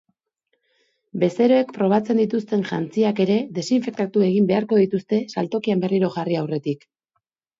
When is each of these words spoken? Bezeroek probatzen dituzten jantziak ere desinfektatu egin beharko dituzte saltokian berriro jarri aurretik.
Bezeroek 1.23 1.73
probatzen 1.75 2.21
dituzten 2.21 2.63
jantziak 2.69 3.21
ere 3.27 3.37
desinfektatu 3.59 4.25
egin 4.29 4.49
beharko 4.53 4.81
dituzte 4.85 5.19
saltokian 5.35 5.85
berriro 5.87 6.13
jarri 6.17 6.41
aurretik. 6.41 6.89